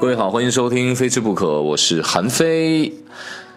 [0.00, 2.90] 各位好，欢迎收听《非吃不可》，我是韩非。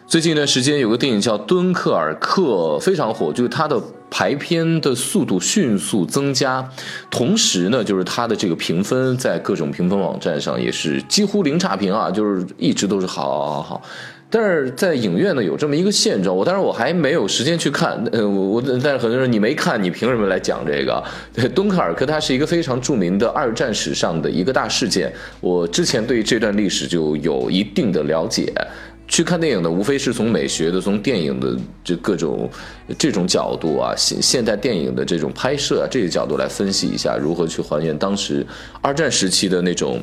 [0.07, 2.41] 最近一段时间有个电影叫《敦刻尔克》，
[2.81, 3.81] 非常火，就是它的
[4.11, 6.69] 排片的速度迅速增加，
[7.09, 13.81] 同时呢，就是它的这个评分在各种评分网站上也是几乎零差评啊，就是一直都是好好好。
[14.29, 21.01] 但是在影院呢有这么一个现状，我当然我还没有时间去看，呃，我我但是很多人你没看，你凭什么来讲这个？
[21.33, 28.53] 对，敦刻尔克它是一个非常著名的二战史上的一个大事件，我之前对这段历史就有一定的了解。
[29.07, 32.49] 去看电影的无非是从美学的、从电影的这各种
[32.97, 38.45] 这种角度啊，现现代电影的这种拍摄啊这些角度来分析一下，如何去还原当时
[38.81, 40.01] 二战时期的那种，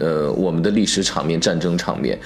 [0.00, 2.18] 呃，我们的历史场面、战争场面。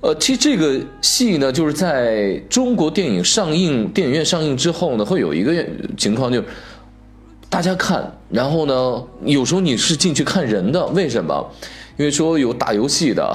[0.00, 5.52] 呃，其实这个戏呢，就是在中国电影上映、电影院上映之后呢，会有一个
[5.96, 6.42] 情况，就
[7.50, 11.46] 大家看，然后呢，有时候你是进去看人的，为什么？
[11.98, 13.30] 因为说有打游戏的，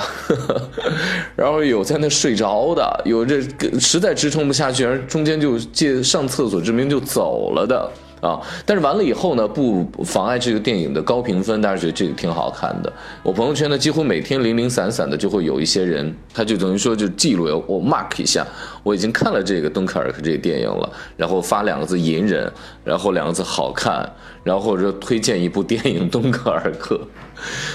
[1.38, 3.40] 然后有在那睡着的，有这
[3.80, 7.92] 实在支撑不下去，而中间就借上厕所之名就走了的。
[8.26, 12.92] 啊，但是完了以后呢，不妨碍这个电影的高评分，大家觉得这个挺好看的。
[13.22, 18.44] 我朋友圈呢，几乎每天零零散散的就会有一些人，他就等于说就记录我 mark 一下，
[18.82, 22.52] 我已经看了这个敦刻尔克这个电影了，然后发两个字隐忍，
[22.84, 24.10] 然后两个字好看，
[24.44, 27.00] 然后或者说推荐一部电影敦刻尔克，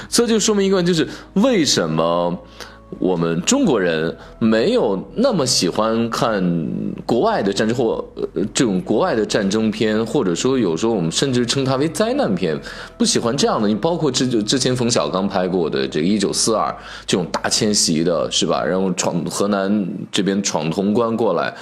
[0.08, 2.36] 这就说明一个就是为什么。
[2.98, 6.42] 我们中国人没有那么喜欢看
[7.06, 8.04] 国外的战争或
[8.52, 12.58] 这种国外的战争片，或者说有时候我们甚至称它为灾难片，
[12.98, 13.68] 不喜欢这样的。
[13.68, 16.68] 你包括之之前冯小刚拍过的这个《一九四二》
[17.06, 18.64] 这种大迁徙的，是吧？
[18.64, 21.54] 然后闯河南这边闯潼关过来。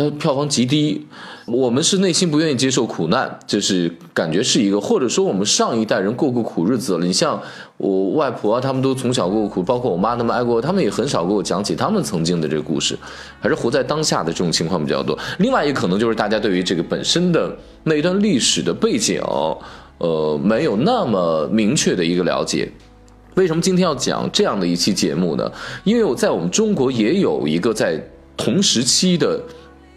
[0.00, 1.06] 但票房极低，
[1.44, 7.04] 我们是内心不愿意接受苦难，就是感觉是一个，或者说我们上一代人过过苦日子了。
[7.04, 7.38] 你像
[7.76, 12.98] 我外婆啊，他们都从小过苦，包括我妈他们挨过，他们也很少给我讲起他们曾经的这个故事，
[13.40, 15.18] 还是活在当下的这种情况比较多。
[15.38, 17.54] 另外一个可能就是大家对于这个本身的
[17.84, 19.20] 那一段历史的背景，
[19.98, 22.72] 呃，没有那么明确的一个了解。
[23.34, 25.52] 为什么今天要讲这样的一期节目呢？
[25.84, 28.02] 因为我在我们中国也有一个在
[28.34, 29.38] 同时期的。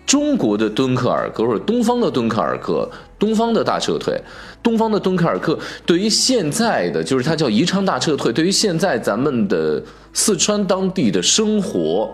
[0.05, 4.19] 中国的敦刻尔克，或者东方的敦刻尔克，东方的大撤退，
[4.61, 9.81] 东方的敦刻尔克，对于现在的就是它叫宜昌大撤退，对于现在咱们的
[10.13, 12.13] 四川当地的生活，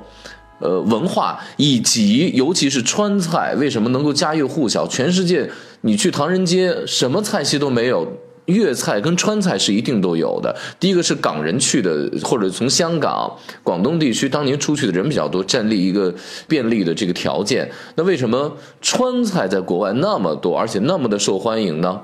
[0.59, 4.87] 呃，文化以及尤其是川菜，为什么能够家喻户晓？
[4.87, 5.49] 全世界
[5.81, 8.07] 你去唐人街，什么菜系都没有。
[8.49, 10.55] 粤菜跟川菜是一定都有的。
[10.79, 13.31] 第一个是港人去的，或者从香港、
[13.63, 16.13] 广东地区当年出去的人比较多，站立一个
[16.47, 17.69] 便利的这个条件。
[17.95, 22.01] 那为什么川菜在国外那么多，而且那么的受欢迎呢？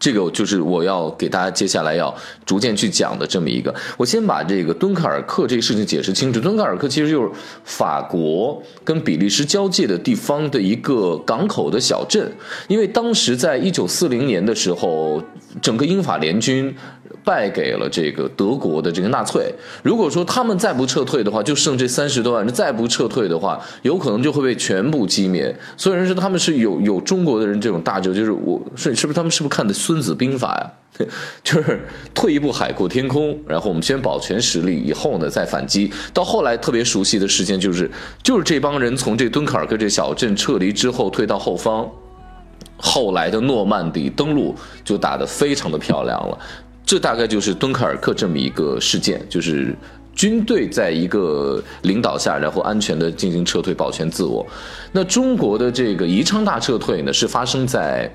[0.00, 2.12] 这个就是我要给大家接下来要
[2.44, 3.72] 逐渐去讲的这么一个。
[3.98, 6.40] 我先把这个敦刻尔克这个事情解释清楚。
[6.40, 7.30] 敦刻尔克其实就是
[7.62, 12.32] 法国跟比利时交界的地方的一个港口的小镇，
[12.66, 15.22] 因为当时在一九四零年的时候，
[15.60, 16.74] 整个英法联军。
[17.22, 19.52] 败给了这个德国的这个纳粹。
[19.82, 25.54] 如果说他们再不撤退的话，就剩这三十多万人；再不撤退的话，有可能就会被全部击灭。
[25.76, 30.70] 所有人说他们是有有中国的人这种大志，就是我是是不是他们是不是看的《孙子兵法》呀？
[31.42, 31.80] 就是
[32.14, 35.90] 退一步海阔天空，然后我们先保全实力，以后呢再反击。
[36.14, 37.90] 到后来特别熟悉的事件就是
[38.22, 41.90] 就是这帮人从这敦刻尔克这小镇撤离之后，退到后方，
[42.76, 46.38] 后来的诺曼底登陆就打得非常的漂亮了。
[46.86, 49.74] 这大概就是敦刻尔克这么一个事件，就是
[50.14, 54.46] 军队在一个领导下，然后安全的进行撤退，保全自我。
[54.92, 58.12] 那中国的这个宜昌大撤退呢，是发生在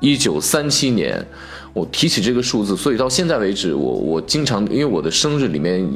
[0.00, 1.24] 一九三七年。
[1.72, 5.88] 我提起这个数字，所以到现在为止，我我经常因为我的生日里面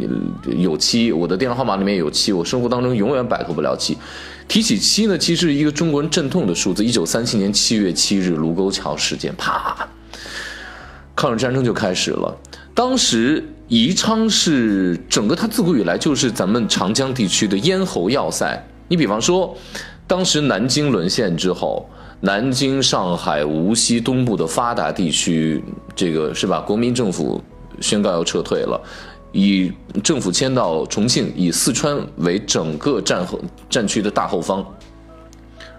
[0.56, 3.98] 有七，我的电话号码里面有七，我生活当中永远摆脱不了七。
[4.46, 6.84] 提起七呢，其实是一个中国人阵痛的数字。
[6.84, 9.76] 一九三七年七月七日，卢沟桥事件，啪。
[11.16, 12.32] 抗日战争就开始了。
[12.72, 18.64] 当时宜昌是整个它自古以来就是咱们长江地区的咽喉要塞。
[18.86, 19.56] 你比方说，
[20.06, 21.90] 当时南京沦陷之后，
[22.24, 25.62] 南京、上海、无锡东部的发达地区，
[25.94, 26.58] 这个是吧？
[26.58, 27.38] 国民政府
[27.82, 28.80] 宣告要撤退了，
[29.30, 29.70] 以
[30.02, 33.38] 政府迁到重庆，以四川为整个战后
[33.68, 34.64] 战区的大后方。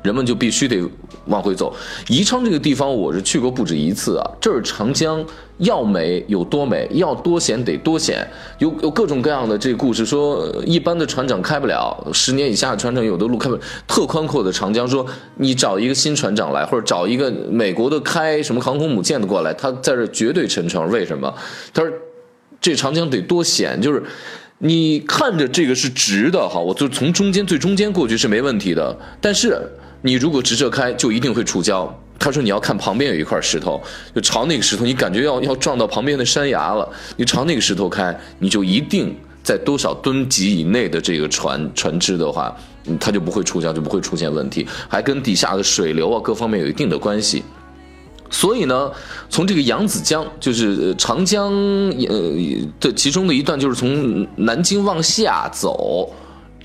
[0.05, 0.79] 人们就必须得
[1.25, 1.75] 往回走。
[2.07, 5.25] 宜昌这个地方我是去过不止一次啊，这儿长江
[5.57, 8.25] 要美有多美，要多险得多险，
[8.59, 15.03] 有有各种各样的这个故事，说一般的船长开不了，十年以下的船长有的路开不了，特宽阔的长江，说
[15.37, 21.33] 你找一个新船长来，或者找一个美国的开什么航空母舰的过来，他在这绝对沉船，为什么？
[21.73, 21.91] 他说
[22.61, 24.03] 这长江得多险，就是。
[24.59, 28.97] 你看着这个是直的哈，我就从中间最中间过去是没问题的。
[29.19, 29.61] 但是
[30.05, 31.89] 你如果直着开，就一定会触礁。
[32.19, 33.81] 他说你要看旁边有一块石头，
[34.13, 36.87] 就朝那个石头，你感觉要要撞到旁边的山崖了，
[37.17, 42.55] 你朝那个石头开，你就一定在多少吨级以内的这个船船只的话，
[42.99, 47.43] 它就不会触礁，就不会出现问题，还跟底下的水流啊各方面有一定的关系。
[48.29, 48.91] 所以呢，
[49.27, 51.51] 从这个扬子江，就是长江
[52.07, 52.31] 呃
[52.79, 56.11] 的其中的一段，就是从南京往下走，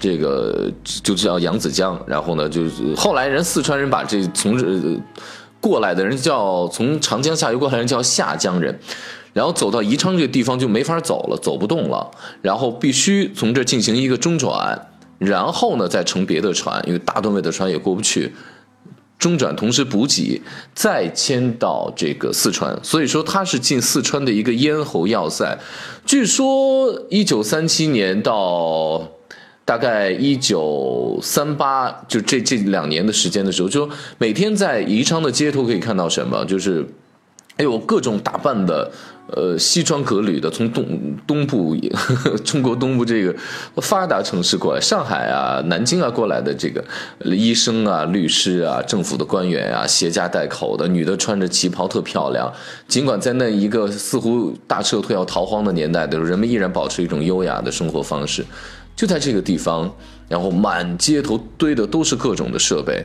[0.00, 0.68] 这个
[1.04, 1.96] 就叫扬子江。
[2.06, 4.66] 然后呢，就是后来人四川人把这从这
[5.60, 8.76] 过来的人叫从长江下游过来人叫下江人，
[9.34, 12.10] 然后走到宜昌这个地方就没法走了，走不动了，
[12.40, 14.88] 然后必须从这进行一个中转，
[15.18, 18.32] 然后呢再乘别的船，因为大吨位的船也过不去。
[19.18, 20.40] 中转，同时补给，
[20.74, 25.58] 再迁到这个四川，所以说它是进四川的一个咽喉要塞。
[26.06, 29.06] 据说一九三七年到
[29.64, 36.86] 大概一九三八，就这这两年的时间的时候，就每天在宜昌的街头可以看到什么，就是。
[37.56, 38.90] 哎呦各种打扮的，
[39.26, 43.36] 呃，西装革履的，从东东部呵呵， 中国东部这个
[43.76, 46.82] 发达城市过来，上海啊、南京啊过来的这个
[47.22, 52.50] 医生啊、律师啊、政府的官员啊，携家带口的，女的穿着旗袍特漂亮。
[52.88, 58.42] 尽管在那一个似乎大撤退要逃荒的年代的时候，人们依然保持一种优雅的生活方式。
[59.00, 59.90] 就在这个地方，
[60.28, 63.02] 然后满街头堆的都是各种的设备。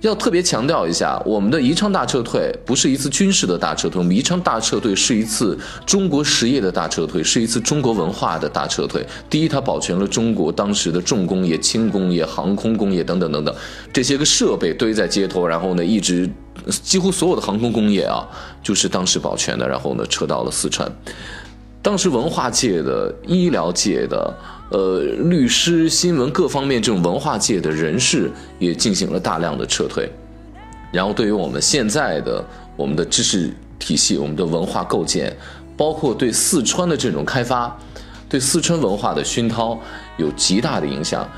[0.00, 5.56] 要特别强调一下，我们的宜昌大撤退不是一次军事的大撤退，我们宜昌大撤退是一次
[5.86, 9.06] 中国实业的大撤退，是一次中国文化的大撤退。
[9.28, 13.54] 第一，它保全了中国当时的重工业、轻工业、航空工业等等等等
[13.92, 16.28] 这些个设备堆在街头，然后呢，一直
[16.82, 18.26] 几乎所有的航空工业啊，
[18.60, 20.90] 就是当时保全的，然后呢，撤到了四川。
[21.82, 24.34] 当时文化界的、医疗界的。
[24.70, 28.30] 呃，律师、新闻各方面这种文化界的人士
[28.60, 30.08] 也进行了大量的撤退，
[30.92, 32.44] 然后对于我们现在的
[32.76, 35.36] 我们的知识体系、我们的文化构建，
[35.76, 37.76] 包括对四川的这种开发，
[38.28, 39.76] 对四川文化的熏陶
[40.18, 41.28] 有极大的影响。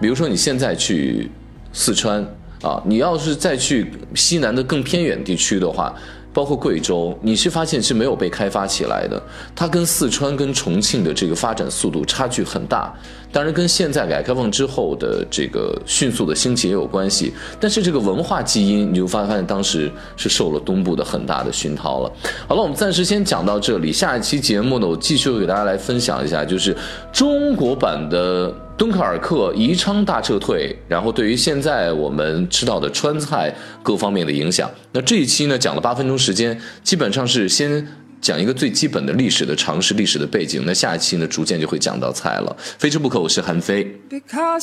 [0.00, 1.30] 比如说你现在去
[1.72, 2.20] 四川
[2.60, 5.94] 啊，你要是再去西南的更偏远地区的话。
[6.32, 9.20] 包括贵州，你是发现是没有被开发起来的，
[9.54, 12.92] 它跟四川、跟重庆的这个发展速度差距很大。
[13.32, 17.32] 当然，跟现在改革开放之后的这个迅速的兴起也有关系。
[17.60, 22.12] 但是这个文化基因，你就发现当时是受了东部的很大的熏陶了。
[22.48, 23.92] 好了，我们暂时先讲到这里。
[23.92, 26.76] 下一期节目呢，我继续给大家来分享一下，就是
[27.12, 34.70] 中国版的敦刻尔克宜昌大撤退，然后对于现在我们吃到的川菜各方面的影响。
[34.92, 37.86] 那这一期呢，讲了八分钟时间，基本上是先。
[38.22, 42.54] 讲一个最基本的历史的常识、历史的背景，那下一期呢，逐渐就会讲到菜了。
[42.78, 43.98] 非吃不可，我是韩飞。
[44.28, 44.60] Come